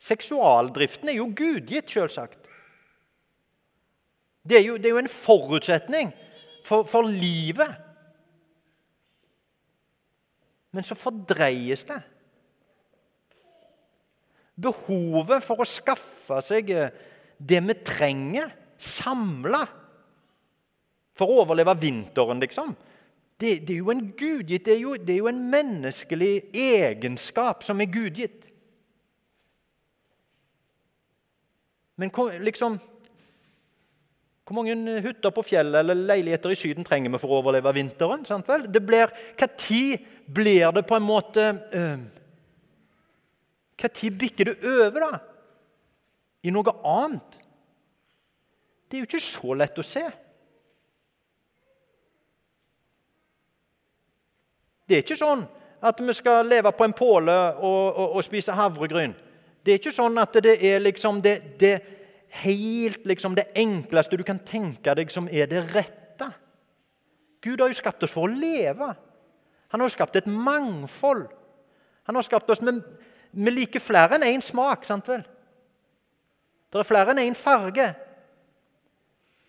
Seksualdriften 0.02 1.12
er 1.12 1.21
jo 1.21 1.28
gudgitt, 1.37 1.90
selvsagt. 1.90 2.38
Det 4.42 4.59
er 4.59 4.64
jo, 4.66 4.76
det 4.76 4.90
er 4.90 4.97
jo 4.97 5.02
en 5.04 5.12
forutsetning 5.12 6.11
for, 6.66 6.88
for 6.90 7.06
livet. 7.06 7.76
Men 10.75 10.87
så 10.87 10.97
fordreies 10.99 11.85
det. 11.87 12.00
Behovet 14.62 15.44
for 15.44 15.62
å 15.62 15.68
skaffe 15.68 16.40
seg 16.44 16.73
eh, 16.75 16.90
det 17.38 17.61
vi 17.68 17.76
trenger, 17.87 18.50
samla 18.82 19.62
for 21.16 21.30
å 21.30 21.42
overleve 21.44 21.76
vinteren, 21.78 22.42
liksom. 22.42 22.75
Det, 23.38 23.61
det 23.66 23.75
er 23.75 23.80
jo 23.80 23.92
en 23.92 24.06
gudgitt, 24.18 24.66
det 24.66 24.78
det 25.06 25.14
er 25.14 25.21
jo 25.21 25.30
en 25.30 25.42
menneskelig 25.50 26.35
egenskap 26.54 27.62
som 27.66 27.80
er 27.82 27.90
gudgitt. 27.90 28.51
Men 32.02 32.11
liksom 32.42 32.80
Hvor 34.42 34.56
mange 34.59 35.00
hytter 35.00 35.30
på 35.30 35.44
fjellet 35.47 35.78
eller 35.80 35.94
leiligheter 35.94 36.50
i 36.50 36.56
Syden 36.59 36.85
trenger 36.85 37.12
vi 37.14 37.21
for 37.23 37.30
å 37.30 37.38
overleve 37.38 37.73
vinteren? 37.76 38.25
sant 38.26 38.49
vel? 38.50 38.66
Det 38.66 38.82
blir, 38.82 39.12
Hva 39.38 39.49
tid 39.56 40.02
blir 40.26 40.73
det 40.75 40.82
på 40.88 40.99
en 40.99 41.06
måte 41.06 41.47
øh, 41.73 42.02
tid 43.94 44.18
bikker 44.18 44.50
det 44.50 44.56
over 44.66 45.06
da? 45.06 45.12
i 46.42 46.50
noe 46.50 46.75
annet? 46.82 47.38
Det 48.90 48.99
er 48.99 49.04
jo 49.04 49.09
ikke 49.09 49.23
så 49.25 49.54
lett 49.54 49.78
å 49.78 49.85
se. 49.87 50.02
Det 54.90 54.99
er 54.99 55.04
ikke 55.06 55.16
sånn 55.16 55.47
at 55.82 56.00
vi 56.02 56.14
skal 56.18 56.50
leve 56.50 56.73
på 56.76 56.85
en 56.85 56.94
påle 56.94 57.37
og, 57.54 57.85
og, 57.94 58.16
og 58.18 58.26
spise 58.26 58.54
havregryn. 58.59 59.14
Det 59.62 59.73
er 59.73 59.81
ikke 59.81 59.95
sånn 59.95 60.19
at 60.19 60.37
det 60.42 60.57
er 60.59 60.83
liksom 60.83 61.21
det, 61.23 61.37
det 61.61 61.76
helt 62.42 63.07
liksom 63.07 63.37
det 63.38 63.50
enkleste 63.59 64.16
du 64.19 64.25
kan 64.26 64.40
tenke 64.47 64.95
deg 64.97 65.12
som 65.12 65.28
er 65.31 65.50
det 65.50 65.62
rette. 65.75 66.28
Gud 67.42 67.61
har 67.61 67.71
jo 67.71 67.78
skapt 67.78 68.02
oss 68.07 68.14
for 68.14 68.28
å 68.28 68.33
leve. 68.33 68.92
Han 69.73 69.81
har 69.81 69.88
jo 69.88 69.95
skapt 69.95 70.16
et 70.19 70.28
mangfold. 70.31 71.26
Han 72.09 72.19
har 72.19 72.26
skapt 72.26 72.50
oss 72.50 72.62
med, 72.64 72.81
med 73.33 73.54
like 73.54 73.81
flere 73.83 74.19
enn 74.19 74.26
én 74.26 74.45
smak. 74.45 74.87
sant 74.87 75.09
vel? 75.09 75.23
Det 76.73 76.81
er 76.81 76.88
flere 76.88 77.12
enn 77.12 77.23
én 77.23 77.37
farge. 77.38 77.90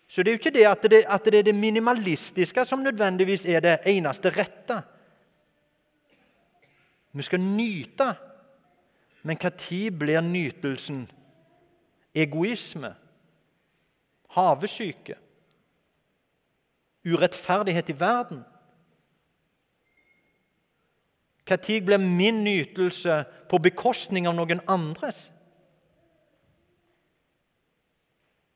Så 0.08 0.22
det 0.22 0.30
er 0.30 0.36
jo 0.36 0.42
ikke 0.42 0.54
det 0.54 0.66
at, 0.68 0.84
det 0.90 1.04
at 1.08 1.24
det 1.24 1.40
er 1.40 1.46
det 1.48 1.54
minimalistiske 1.56 2.64
som 2.68 2.82
nødvendigvis 2.84 3.46
er 3.46 3.64
det 3.64 3.78
eneste 3.90 4.30
rette. 4.30 4.82
Vi 7.14 7.22
skal 7.22 7.40
nyte. 7.40 8.12
Men 9.24 9.38
når 9.40 9.90
blir 9.98 10.20
nytelsen 10.20 11.06
egoisme, 12.14 12.94
havesyke, 14.36 15.16
urettferdighet 17.04 17.88
i 17.88 18.00
verden? 18.00 18.42
Når 21.48 21.80
blir 21.86 21.96
min 21.96 22.44
nytelse 22.44 23.24
på 23.50 23.58
bekostning 23.58 24.28
av 24.28 24.36
noen 24.36 24.60
andres? 24.68 25.30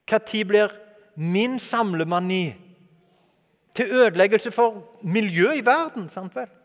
Når 0.08 0.44
blir 0.48 0.76
min 1.16 1.58
samlemani 1.58 2.56
til 3.75 3.92
ødeleggelse 3.92 4.52
for 4.52 4.84
miljøet 5.02 5.62
i 5.62 5.66
verden? 5.66 6.10
sant 6.10 6.37
vel? 6.37 6.57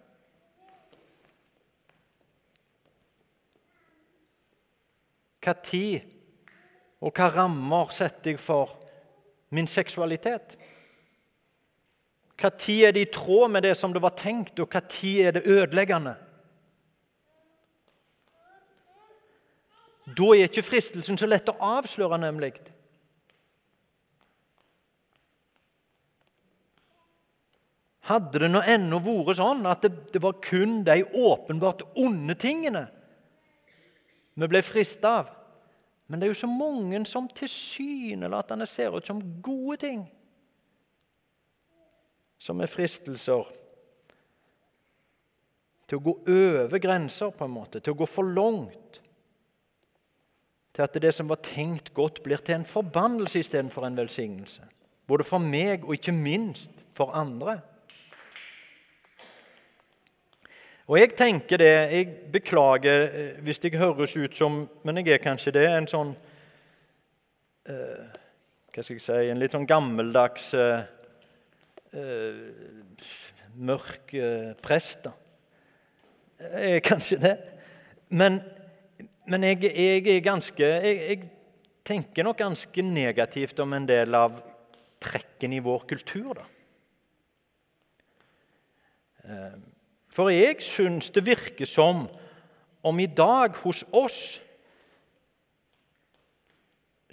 Når 5.46 6.04
og 7.04 7.12
hva 7.12 7.28
rammer 7.36 7.92
setter 7.92 8.32
jeg 8.32 8.40
for 8.40 8.78
min 9.52 9.68
seksualitet? 9.68 10.56
Hva 12.40 12.52
tid 12.56 12.88
er 12.88 12.96
det 12.96 13.02
i 13.04 13.12
tråd 13.12 13.52
med 13.52 13.66
det 13.68 13.74
som 13.78 13.92
det 13.94 14.02
var 14.04 14.16
tenkt, 14.16 14.60
og 14.60 14.72
hva 14.72 14.82
tid 14.88 15.28
er 15.28 15.36
det 15.36 15.44
ødeleggende? 15.44 16.16
Da 20.04 20.30
er 20.36 20.48
ikke 20.48 20.66
fristelsen 20.66 21.20
så 21.20 21.28
lett 21.28 21.52
å 21.52 21.60
avsløre, 21.76 22.18
nemlig. 22.20 22.56
Hadde 28.08 28.42
det 28.44 28.50
nå 28.52 28.60
ennå 28.68 29.00
vært 29.04 29.38
sånn 29.40 29.64
at 29.68 29.86
det, 29.86 29.94
det, 30.12 30.20
var 30.24 30.42
kun 30.44 30.82
de 30.84 31.06
åpenbart 31.08 31.86
onde 31.96 32.36
tingene 32.36 32.88
vi 34.34 34.50
ble 34.50 34.62
frista 34.66 35.16
av 35.22 35.32
Men 36.08 36.20
det 36.20 36.28
er 36.28 36.34
jo 36.34 36.42
så 36.44 36.50
mange 36.52 37.00
som 37.10 37.30
tilsynelatende 37.32 38.66
ser 38.68 38.94
ut 38.94 39.08
som 39.08 39.22
gode 39.42 39.78
ting, 39.82 40.02
som 42.38 42.60
er 42.62 42.70
fristelser 42.70 43.48
til 45.88 46.00
å 46.00 46.04
gå 46.04 46.14
over 46.36 46.82
grenser, 46.84 47.32
på 47.32 47.48
en 47.48 47.56
måte, 47.56 47.80
til 47.80 47.96
å 47.96 48.00
gå 48.04 48.08
for 48.10 48.30
langt. 48.36 49.00
Til 50.74 50.86
at 50.86 50.96
det 51.02 51.14
som 51.14 51.30
var 51.30 51.42
tenkt 51.46 51.94
godt, 51.94 52.24
blir 52.26 52.42
til 52.42 52.60
en 52.60 52.68
forbannelse 52.68 53.44
istedenfor 53.44 53.86
en 53.86 53.98
velsignelse. 53.98 54.66
Både 55.08 55.26
for 55.28 55.44
meg 55.44 55.86
og 55.86 55.96
ikke 55.98 56.16
minst 56.16 56.72
for 56.98 57.14
andre. 57.16 57.60
Og 60.88 61.00
jeg 61.00 61.14
tenker 61.16 61.62
det 61.62 61.72
Jeg 61.94 62.08
beklager 62.34 63.06
eh, 63.08 63.42
hvis 63.44 63.62
jeg 63.64 63.80
høres 63.80 64.16
ut 64.18 64.36
som 64.36 64.70
Men 64.84 65.00
jeg 65.00 65.14
er 65.14 65.24
kanskje 65.24 65.56
det. 65.56 65.68
En 65.72 65.88
sånn 65.88 66.16
uh, 67.70 68.06
Hva 68.74 68.84
skal 68.84 68.98
jeg 68.98 69.06
si 69.06 69.30
En 69.32 69.40
litt 69.40 69.56
sånn 69.56 69.70
gammeldags 69.70 70.52
uh, 70.58 70.84
uh, 71.96 72.34
mørk 73.54 74.16
prest, 74.66 75.04
da. 75.06 75.12
Jeg 76.42 76.80
er 76.80 76.82
kanskje 76.82 77.20
det. 77.22 77.34
Men, 78.10 78.40
men 79.30 79.46
jeg, 79.46 79.60
jeg, 79.70 80.02
er 80.16 80.24
ganske 80.26 80.58
jeg, 80.66 80.96
jeg 81.04 81.20
tenker 81.86 82.26
nok 82.26 82.40
ganske 82.42 82.86
negativt 82.88 83.62
om 83.62 83.78
en 83.78 83.86
del 83.86 84.18
av 84.18 84.40
trekken 85.06 85.54
i 85.54 85.62
vår 85.62 85.86
kultur, 85.94 86.42
da. 86.42 86.48
For 90.14 90.30
jeg 90.30 90.62
syns 90.62 91.10
det 91.14 91.26
virker 91.26 91.66
som 91.70 92.06
om 92.84 93.00
i 93.00 93.10
dag 93.10 93.56
hos 93.64 93.84
oss 93.92 94.24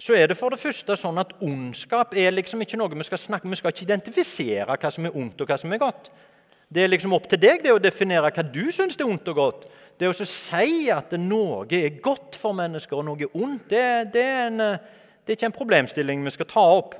så 0.01 0.15
er 0.17 0.31
det 0.31 0.37
for 0.37 0.49
det 0.49 0.57
første 0.57 0.95
sånn 0.97 1.21
at 1.21 1.35
ondskap 1.45 2.15
er 2.17 2.33
liksom 2.33 2.63
ikke 2.63 2.77
noe 2.79 2.89
vi 2.95 3.05
skal 3.05 3.19
snakke 3.21 3.49
Vi 3.49 3.59
skal 3.59 3.73
ikke 3.73 3.85
identifisere 3.85 4.77
hva 4.81 4.89
som 4.93 5.05
er 5.05 5.17
ondt 5.17 5.43
og 5.43 5.51
hva 5.51 5.57
som 5.61 5.73
er 5.73 5.81
godt. 5.81 6.09
Det 6.71 6.81
er 6.83 6.89
liksom 6.89 7.13
opp 7.13 7.27
til 7.29 7.41
deg 7.41 7.61
det 7.61 7.73
å 7.73 7.81
definere 7.81 8.31
hva 8.33 8.45
du 8.47 8.63
syns 8.73 8.97
er 8.97 9.05
ondt 9.05 9.29
og 9.29 9.37
godt. 9.37 9.67
Det 9.99 10.09
å 10.09 10.15
si 10.15 10.89
at 10.89 11.13
noe 11.19 11.67
er 11.77 11.99
godt 12.01 12.37
for 12.39 12.57
mennesker 12.57 12.97
og 12.97 13.05
noe 13.05 13.27
er 13.27 13.35
ondt, 13.37 13.67
det, 13.69 13.85
det, 14.15 14.23
er 14.25 14.47
en, 14.47 14.57
det 14.57 15.33
er 15.33 15.37
ikke 15.37 15.51
en 15.51 15.59
problemstilling 15.59 16.25
vi 16.25 16.33
skal 16.33 16.49
ta 16.49 16.63
opp. 16.79 16.95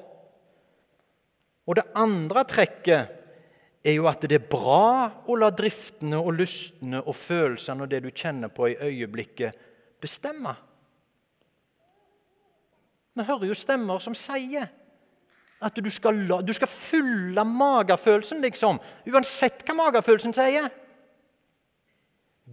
Og 1.66 1.80
det 1.80 1.88
andre 1.98 2.46
trekket 2.46 3.21
er 3.84 3.96
jo 3.98 4.08
at 4.10 4.22
det 4.30 4.38
er 4.38 4.50
bra 4.52 5.10
å 5.26 5.38
la 5.40 5.50
driftene 5.54 6.20
og 6.22 6.36
lystene 6.38 7.02
og 7.02 7.16
følelsene 7.18 7.86
og 7.86 7.90
det 7.92 8.04
du 8.06 8.12
kjenner 8.14 8.52
på 8.54 8.70
i 8.70 8.78
øyeblikket, 8.78 9.58
bestemme. 10.02 10.54
Vi 13.18 13.26
hører 13.28 13.50
jo 13.50 13.58
stemmer 13.58 14.00
som 14.04 14.16
sier 14.18 14.70
at 15.62 15.78
du 15.78 15.90
skal, 15.94 16.18
la, 16.30 16.40
du 16.42 16.54
skal 16.58 16.70
fylle 16.70 17.44
magefølelsen, 17.46 18.40
liksom. 18.42 18.80
Uansett 19.12 19.62
hva 19.68 19.76
magefølelsen 19.78 20.34
sier. 20.34 20.72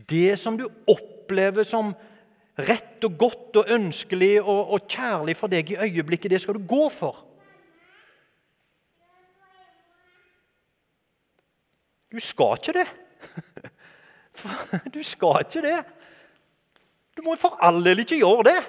Det 0.09 0.37
som 0.41 0.59
du 0.59 0.67
opplever 0.91 1.65
som 1.65 1.95
rett 2.59 3.05
og 3.07 3.17
godt 3.21 3.61
og 3.63 3.73
ønskelig 3.73 4.35
og, 4.43 4.75
og 4.75 4.91
kjærlig 4.91 5.37
for 5.39 5.53
deg 5.53 5.73
i 5.73 5.81
øyeblikket, 5.87 6.35
det 6.35 6.43
skal 6.43 6.59
du 6.59 6.67
gå 6.69 6.89
for. 6.93 7.25
Du 12.09 12.19
skal 12.21 12.57
ikke 12.57 12.75
det. 12.79 12.89
Du 14.95 15.03
skal 15.03 15.43
ikke 15.45 15.63
det. 15.65 15.79
Du 17.17 17.25
må 17.27 17.35
for 17.37 17.59
all 17.65 17.83
del 17.85 18.05
ikke 18.05 18.21
gjøre 18.21 18.47
det. 18.49 18.61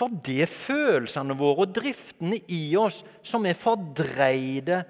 For 0.00 0.12
det 0.24 0.46
følelsene 0.48 1.36
våre 1.36 1.66
og 1.66 1.74
driftene 1.76 2.38
i 2.48 2.62
oss 2.80 3.02
som 3.26 3.44
er 3.44 3.58
fordreide, 3.58 4.84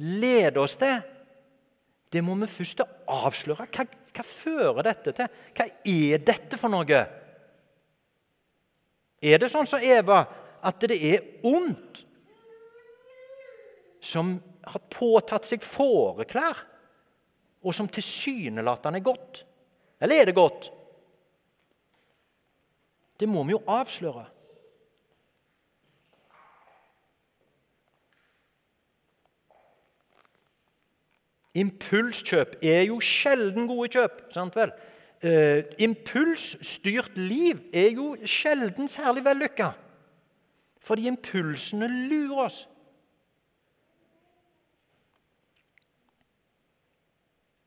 leder 0.00 0.60
oss 0.60 0.76
til, 0.80 0.98
det 2.10 2.20
må 2.26 2.34
vi 2.42 2.50
først 2.50 2.82
avsløre. 2.82 3.68
Hva, 3.70 3.86
hva 3.86 4.26
fører 4.26 4.82
dette 4.90 5.14
til? 5.16 5.40
Hva 5.56 5.66
er 5.94 6.24
dette 6.26 6.58
for 6.60 6.72
noe? 6.72 7.00
Er 9.20 9.40
det 9.40 9.50
sånn 9.52 9.68
som 9.70 9.84
Eva, 9.84 10.24
at 10.60 10.88
det 10.90 10.98
er 10.98 11.24
ondt 11.46 12.02
som 14.02 14.38
har 14.66 14.82
påtatt 14.92 15.46
seg 15.48 15.64
fåreklær, 15.64 16.58
og 17.60 17.74
som 17.76 17.88
tilsynelatende 17.88 19.00
er 19.00 19.04
godt? 19.04 19.42
Eller 20.00 20.20
er 20.20 20.30
det 20.30 20.36
godt? 20.36 20.70
Det 23.20 23.28
må 23.28 23.42
vi 23.44 23.52
jo 23.52 23.64
avsløre. 23.68 24.24
Impulskjøp 31.60 32.60
er 32.62 32.84
jo 32.86 33.00
sjelden 33.02 33.66
gode 33.68 33.90
kjøp. 33.92 34.22
sant 34.32 34.56
vel? 34.56 34.72
Uh, 35.20 35.66
impulsstyrt 35.82 37.16
liv 37.18 37.58
er 37.76 37.90
jo 37.92 38.14
sjelden 38.24 38.88
særlig 38.88 39.24
vellykka. 39.24 39.72
Fordi 40.80 41.10
impulsene 41.10 41.88
lurer 42.08 42.46
oss. 42.46 42.62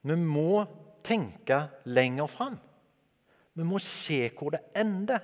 Vi 0.03 0.15
må 0.19 0.63
tenke 1.05 1.65
lenger 1.87 2.27
fram. 2.31 2.57
Vi 3.53 3.65
må 3.67 3.79
se 3.83 4.27
hvor 4.35 4.55
det 4.55 4.63
ender. 4.75 5.21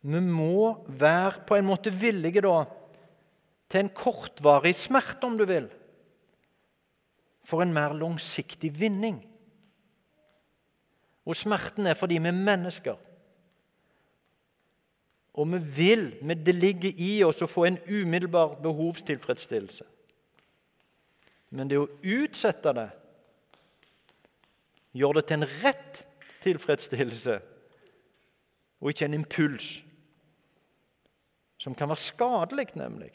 Vi 0.00 0.20
må 0.20 0.84
være 0.86 1.42
på 1.48 1.58
en 1.58 1.68
måte 1.68 1.92
villige 1.92 2.42
da 2.44 2.62
til 3.70 3.84
en 3.84 3.92
kortvarig 3.94 4.72
smerte, 4.74 5.22
om 5.28 5.36
du 5.38 5.44
vil, 5.46 5.68
for 7.46 7.62
en 7.62 7.74
mer 7.74 7.92
langsiktig 7.94 8.72
vinning. 8.80 9.20
Og 11.26 11.36
smerten 11.38 11.86
er 11.86 11.94
fordi 11.94 12.18
vi 12.18 12.32
er 12.32 12.34
mennesker. 12.34 12.96
Og 15.38 15.52
vi 15.52 15.60
vil, 15.76 16.04
men 16.22 16.42
det 16.46 16.54
ligger 16.54 16.98
i 16.98 17.12
oss 17.22 17.42
å 17.42 17.50
få 17.50 17.68
en 17.68 17.78
umiddelbar 17.86 18.58
behovstilfredsstillelse. 18.64 19.86
Men 21.50 21.70
det 21.70 21.80
å 21.80 21.88
utsette 22.02 22.72
det 22.76 22.88
gjør 24.96 25.18
det 25.18 25.24
til 25.28 25.40
en 25.40 25.50
rett 25.64 26.02
tilfredsstillelse 26.42 27.38
og 28.80 28.90
ikke 28.90 29.04
en 29.10 29.18
impuls, 29.18 29.82
som 31.60 31.74
kan 31.76 31.90
være 31.90 32.00
skadelig, 32.00 32.70
nemlig. 32.80 33.10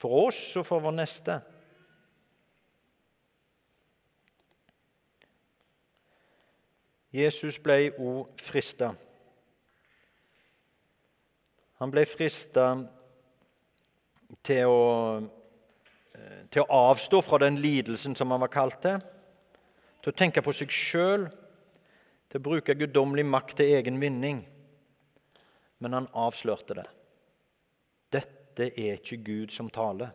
For 0.00 0.28
oss 0.28 0.40
og 0.56 0.64
for 0.66 0.80
vår 0.80 0.94
neste. 0.96 1.36
Jesus 7.12 7.58
ble 7.60 7.90
òg 7.96 8.40
frista. 8.44 8.92
Han 11.78 11.92
ble 11.92 12.04
frista 12.08 12.70
til 14.44 14.68
å, 14.68 14.80
til 16.50 16.64
å 16.64 16.82
avstå 16.90 17.20
fra 17.24 17.40
den 17.42 17.58
lidelsen 17.60 18.16
som 18.16 18.32
han 18.32 18.42
var 18.42 18.52
kalt 18.52 18.80
til, 18.84 19.00
til 20.02 20.12
å 20.12 20.18
tenke 20.18 20.42
på 20.44 20.54
seg 20.56 20.72
sjøl, 20.72 21.26
til 22.28 22.40
å 22.40 22.44
bruke 22.44 22.76
guddommelig 22.76 23.26
makt 23.26 23.58
til 23.60 23.74
egen 23.78 24.00
vinning. 24.00 24.42
Men 25.78 25.94
han 25.94 26.08
avslørte 26.16 26.76
det. 26.76 26.86
Dette 28.12 28.70
er 28.72 28.98
ikke 28.98 29.20
Gud 29.24 29.54
som 29.54 29.70
taler. 29.72 30.10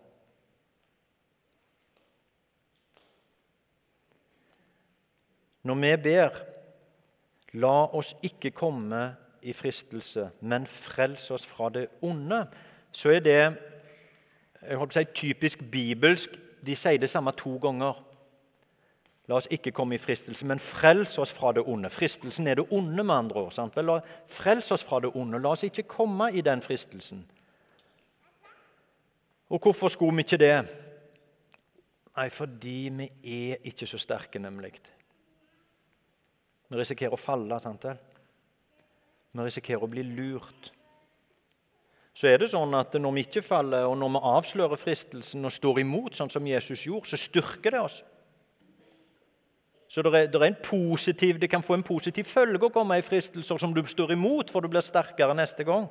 Når 5.64 5.80
vi 5.80 5.92
ber, 6.04 6.40
la 7.56 7.76
oss 7.96 8.12
ikke 8.26 8.52
komme 8.52 9.04
i 9.44 9.54
fristelse, 9.56 10.30
men 10.42 10.66
frels 10.68 11.30
oss 11.32 11.46
fra 11.48 11.70
det 11.72 11.88
onde, 12.04 12.42
så 12.92 13.14
er 13.16 13.24
det 13.24 13.44
jeg 14.68 14.80
håper 14.80 14.94
å 14.94 14.98
si, 14.98 15.06
typisk 15.18 15.64
bibelsk. 15.72 16.36
De 16.64 16.76
sier 16.80 17.00
det 17.02 17.10
samme 17.12 17.34
to 17.38 17.58
ganger. 17.62 18.00
La 19.32 19.38
oss 19.40 19.48
ikke 19.52 19.72
komme 19.72 19.96
i 19.96 20.02
fristelse, 20.02 20.46
men 20.48 20.60
frels 20.60 21.16
oss 21.22 21.32
fra 21.32 21.54
det 21.56 21.64
onde. 21.68 21.92
Fristelsen 21.92 22.48
er 22.48 22.60
det 22.60 22.66
onde, 22.76 23.04
med 23.04 23.16
andre 23.16 23.46
ord. 23.46 23.54
Sant? 23.56 23.76
Vel, 23.80 23.94
frels 24.28 24.72
oss 24.76 24.84
fra 24.84 25.00
det 25.04 25.14
onde. 25.16 25.40
La 25.40 25.54
oss 25.56 25.64
ikke 25.64 25.88
komme 25.88 26.28
i 26.36 26.44
den 26.44 26.64
fristelsen. 26.64 27.24
Og 29.54 29.62
hvorfor 29.64 29.92
skulle 29.94 30.16
vi 30.18 30.26
ikke 30.26 30.42
det? 30.42 30.56
Nei, 32.18 32.28
fordi 32.30 32.78
vi 32.94 33.10
er 33.52 33.64
ikke 33.70 33.88
så 33.90 33.98
sterke, 34.02 34.42
nemlig. 34.44 34.76
Vi 36.68 36.78
risikerer 36.80 37.16
å 37.16 37.22
falle. 37.22 37.60
sant 37.62 37.86
vel? 37.86 38.00
Vi 39.34 39.46
risikerer 39.48 39.84
å 39.84 39.90
bli 39.90 40.04
lurt. 40.04 40.72
Så 42.14 42.30
er 42.30 42.38
det 42.38 42.52
sånn 42.52 42.76
at 42.78 42.94
når 43.02 43.16
vi 43.16 43.26
ikke 43.26 43.42
faller, 43.46 43.88
og 43.90 43.98
når 43.98 44.12
vi 44.14 44.24
avslører 44.34 44.80
fristelsen 44.80 45.46
og 45.46 45.54
står 45.54 45.82
imot, 45.82 46.18
sånn 46.18 46.30
som 46.30 46.48
Jesus 46.48 46.86
gjorde, 46.86 47.10
så 47.10 47.18
styrker 47.18 47.74
det 47.74 47.82
oss. 47.82 48.02
Så 49.90 50.02
det, 50.06 50.14
er, 50.14 50.28
det, 50.34 50.42
er 50.42 50.58
positiv, 50.66 51.40
det 51.42 51.50
kan 51.50 51.66
få 51.66 51.78
en 51.78 51.86
positiv 51.86 52.26
følge 52.30 52.66
å 52.66 52.74
komme 52.74 52.98
i 52.98 53.06
fristelser 53.06 53.62
som 53.62 53.74
du 53.74 53.82
står 53.86 54.14
imot, 54.16 54.50
for 54.54 54.62
du 54.62 54.70
blir 54.70 54.86
sterkere 54.86 55.36
neste 55.38 55.66
gang. 55.68 55.86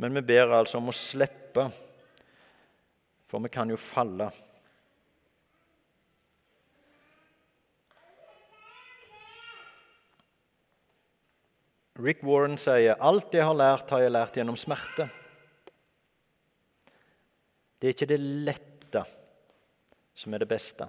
Men 0.00 0.16
vi 0.16 0.24
ber 0.32 0.52
altså 0.60 0.80
om 0.80 0.88
å 0.88 0.96
slippe 0.96 1.68
for 3.30 3.42
vi 3.44 3.50
kan 3.52 3.70
jo 3.70 3.78
falle. 3.78 4.26
Rick 12.00 12.22
Warren 12.24 12.56
sier 12.60 13.00
alt 13.00 13.34
jeg 13.34 13.44
har 13.44 13.56
lært, 13.56 13.90
har 13.92 14.04
jeg 14.04 14.14
lært 14.14 14.38
gjennom 14.38 14.56
smerte. 14.58 15.08
Det 17.80 17.88
er 17.88 17.96
ikke 17.96 18.10
det 18.10 18.20
lette 18.20 19.04
som 20.16 20.34
er 20.34 20.42
det 20.42 20.50
beste. 20.50 20.88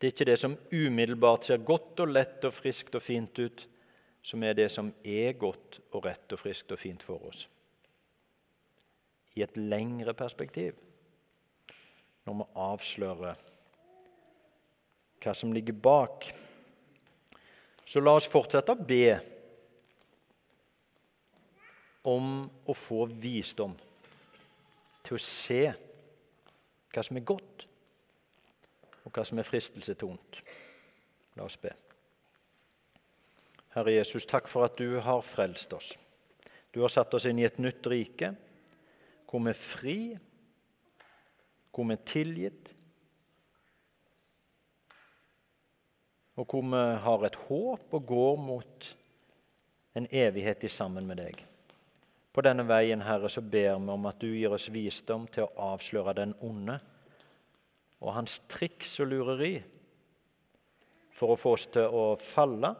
Det 0.00 0.08
er 0.08 0.14
ikke 0.14 0.30
det 0.30 0.38
som 0.40 0.56
umiddelbart 0.72 1.46
ser 1.46 1.62
godt 1.66 2.00
og 2.02 2.14
lett 2.14 2.46
og 2.48 2.54
friskt 2.56 2.94
og 2.96 3.04
fint 3.04 3.38
ut, 3.38 3.66
som 4.22 4.42
er 4.44 4.56
det 4.56 4.70
som 4.72 4.92
er 5.04 5.34
godt 5.38 5.80
og 5.92 6.06
rett 6.06 6.32
og 6.32 6.40
friskt 6.40 6.72
og 6.72 6.80
fint 6.80 7.02
for 7.04 7.22
oss 7.28 7.46
i 9.38 9.42
et 9.44 9.56
lengre 9.56 10.14
perspektiv 10.16 10.78
når 12.26 12.40
vi 12.40 12.46
avslører 12.64 13.46
hva 15.20 15.34
som 15.36 15.52
ligger 15.52 15.76
bak. 15.76 16.30
Så 17.90 17.98
la 17.98 18.12
oss 18.14 18.28
fortsette 18.30 18.70
å 18.70 18.86
be 18.86 19.16
om 22.06 22.44
å 22.46 22.76
få 22.78 23.08
visdom 23.10 23.74
til 25.02 25.16
å 25.16 25.22
se 25.24 25.64
hva 26.94 27.02
som 27.02 27.18
er 27.18 27.26
godt, 27.26 27.66
og 29.02 29.10
hva 29.10 29.24
som 29.26 29.42
er 29.42 29.48
fristelse 29.48 29.96
til 29.98 30.12
ondt. 30.12 30.38
La 31.34 31.48
oss 31.48 31.58
be. 31.58 31.72
Herre 33.74 33.96
Jesus, 33.96 34.26
takk 34.26 34.46
for 34.50 34.66
at 34.66 34.78
du 34.78 35.00
har 35.02 35.26
frelst 35.26 35.74
oss. 35.74 35.92
Du 36.70 36.82
har 36.84 36.94
satt 36.94 37.14
oss 37.18 37.26
inn 37.26 37.42
i 37.42 37.46
et 37.46 37.58
nytt 37.58 37.86
rike, 37.90 38.32
hvor 39.26 39.42
vi 39.42 39.50
er 39.50 39.58
fri, 39.58 40.00
hvor 41.74 41.90
vi 41.90 41.98
er 41.98 42.06
tilgitt, 42.06 42.70
og 46.40 46.48
hvor 46.48 46.64
vi 46.64 46.82
har 47.04 47.24
et 47.26 47.38
håp 47.48 47.94
og 47.96 48.06
går 48.08 48.36
mot 48.40 48.86
en 49.98 50.06
evighet 50.10 50.64
i 50.64 50.72
sammen 50.72 51.06
med 51.06 51.20
deg. 51.20 51.42
På 52.32 52.44
denne 52.46 52.64
veien, 52.64 53.02
Herre, 53.02 53.28
så 53.28 53.42
ber 53.42 53.74
vi 53.76 53.92
om 53.92 54.06
at 54.08 54.20
du 54.22 54.30
gir 54.30 54.54
oss 54.54 54.70
visdom 54.72 55.26
til 55.34 55.44
å 55.44 55.72
avsløre 55.74 56.14
den 56.16 56.32
onde 56.46 56.78
og 58.00 58.14
hans 58.16 58.38
triks 58.48 58.94
og 59.02 59.10
lureri 59.10 59.58
for 61.18 61.34
å 61.34 61.40
få 61.40 61.52
oss 61.58 61.66
til 61.74 61.92
å 61.92 62.04
falle 62.16 62.70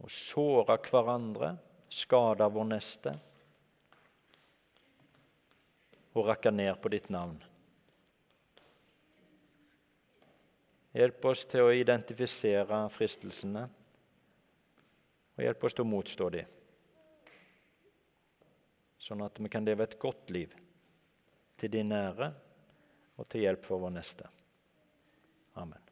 og 0.00 0.08
såre 0.08 0.78
hverandre, 0.86 1.52
skade 1.92 2.46
vår 2.48 2.70
neste 2.70 3.12
og 6.14 6.26
rakke 6.30 6.54
ned 6.54 6.78
på 6.80 6.90
ditt 6.94 7.10
navn. 7.12 7.36
Hjelp 10.96 11.24
oss 11.30 11.44
til 11.46 11.68
å 11.68 11.74
identifisere 11.74 12.80
fristelsene, 12.90 13.66
og 15.36 15.44
hjelp 15.44 15.64
oss 15.64 15.76
til 15.76 15.86
å 15.86 15.90
motstå 15.90 16.30
dem, 16.34 16.56
sånn 19.00 19.22
at 19.24 19.38
vi 19.40 19.52
kan 19.52 19.64
leve 19.64 19.86
et 19.86 19.98
godt 20.02 20.32
liv 20.34 20.56
til 21.60 21.72
de 21.72 21.84
nære 21.86 22.32
og 23.16 23.28
til 23.30 23.46
hjelp 23.46 23.64
for 23.68 23.84
vår 23.84 23.94
neste. 23.94 24.26
Amen. 25.60 25.89